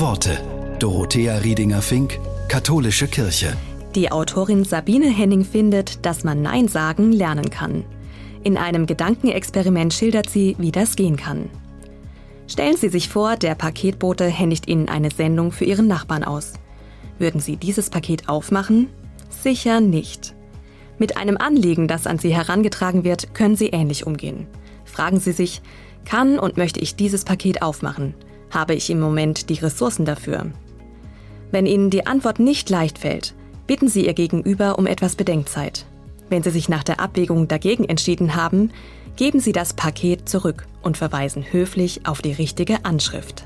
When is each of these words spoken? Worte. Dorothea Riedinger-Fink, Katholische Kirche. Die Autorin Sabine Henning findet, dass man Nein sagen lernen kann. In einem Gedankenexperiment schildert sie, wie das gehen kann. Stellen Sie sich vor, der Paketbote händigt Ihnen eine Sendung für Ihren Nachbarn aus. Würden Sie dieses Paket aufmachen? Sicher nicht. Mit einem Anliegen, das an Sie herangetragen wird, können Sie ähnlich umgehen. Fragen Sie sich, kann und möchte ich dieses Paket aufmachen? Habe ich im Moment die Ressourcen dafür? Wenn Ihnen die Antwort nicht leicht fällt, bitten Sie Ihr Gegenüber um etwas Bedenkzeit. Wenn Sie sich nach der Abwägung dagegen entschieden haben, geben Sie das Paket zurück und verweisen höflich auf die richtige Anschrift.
Worte. 0.00 0.40
Dorothea 0.80 1.38
Riedinger-Fink, 1.38 2.18
Katholische 2.48 3.06
Kirche. 3.06 3.56
Die 3.94 4.10
Autorin 4.10 4.64
Sabine 4.64 5.06
Henning 5.08 5.44
findet, 5.44 6.04
dass 6.04 6.24
man 6.24 6.42
Nein 6.42 6.66
sagen 6.66 7.12
lernen 7.12 7.48
kann. 7.50 7.84
In 8.42 8.56
einem 8.56 8.86
Gedankenexperiment 8.86 9.94
schildert 9.94 10.28
sie, 10.28 10.56
wie 10.58 10.72
das 10.72 10.96
gehen 10.96 11.16
kann. 11.16 11.48
Stellen 12.48 12.76
Sie 12.76 12.88
sich 12.88 13.08
vor, 13.08 13.36
der 13.36 13.54
Paketbote 13.54 14.26
händigt 14.26 14.68
Ihnen 14.68 14.88
eine 14.88 15.10
Sendung 15.10 15.52
für 15.52 15.64
Ihren 15.64 15.86
Nachbarn 15.86 16.24
aus. 16.24 16.54
Würden 17.18 17.40
Sie 17.40 17.56
dieses 17.56 17.88
Paket 17.88 18.28
aufmachen? 18.28 18.88
Sicher 19.30 19.80
nicht. 19.80 20.34
Mit 20.98 21.16
einem 21.16 21.36
Anliegen, 21.36 21.88
das 21.88 22.06
an 22.06 22.18
Sie 22.18 22.34
herangetragen 22.34 23.04
wird, 23.04 23.32
können 23.32 23.54
Sie 23.54 23.68
ähnlich 23.68 24.06
umgehen. 24.06 24.48
Fragen 24.84 25.20
Sie 25.20 25.32
sich, 25.32 25.62
kann 26.04 26.38
und 26.38 26.56
möchte 26.56 26.80
ich 26.80 26.96
dieses 26.96 27.24
Paket 27.24 27.62
aufmachen? 27.62 28.14
Habe 28.54 28.74
ich 28.74 28.88
im 28.88 29.00
Moment 29.00 29.50
die 29.50 29.54
Ressourcen 29.54 30.04
dafür? 30.04 30.46
Wenn 31.50 31.66
Ihnen 31.66 31.90
die 31.90 32.06
Antwort 32.06 32.38
nicht 32.38 32.70
leicht 32.70 32.98
fällt, 32.98 33.34
bitten 33.66 33.88
Sie 33.88 34.06
Ihr 34.06 34.14
Gegenüber 34.14 34.78
um 34.78 34.86
etwas 34.86 35.16
Bedenkzeit. 35.16 35.86
Wenn 36.30 36.44
Sie 36.44 36.50
sich 36.50 36.68
nach 36.68 36.84
der 36.84 37.00
Abwägung 37.00 37.48
dagegen 37.48 37.84
entschieden 37.84 38.36
haben, 38.36 38.70
geben 39.16 39.40
Sie 39.40 39.52
das 39.52 39.74
Paket 39.74 40.28
zurück 40.28 40.66
und 40.82 40.96
verweisen 40.96 41.44
höflich 41.50 42.06
auf 42.06 42.22
die 42.22 42.32
richtige 42.32 42.84
Anschrift. 42.84 43.44